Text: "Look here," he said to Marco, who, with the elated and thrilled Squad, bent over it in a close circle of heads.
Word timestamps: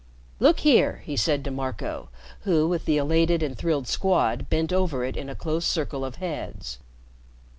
"Look 0.39 0.61
here," 0.61 1.03
he 1.05 1.15
said 1.15 1.43
to 1.43 1.51
Marco, 1.51 2.09
who, 2.39 2.67
with 2.67 2.85
the 2.85 2.97
elated 2.97 3.43
and 3.43 3.55
thrilled 3.55 3.87
Squad, 3.87 4.49
bent 4.49 4.73
over 4.73 5.05
it 5.05 5.15
in 5.15 5.29
a 5.29 5.35
close 5.35 5.67
circle 5.67 6.03
of 6.03 6.15
heads. 6.15 6.79